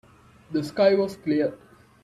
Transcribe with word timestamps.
The 0.51 0.63
sky 0.63 0.95
was 0.95 1.15
clear. 1.15 1.55